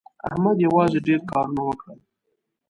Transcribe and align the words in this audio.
احمد 0.27 0.57
یوازې 0.65 0.99
ډېر 1.07 1.19
کارونه 1.31 1.61
وکړل. 1.65 1.99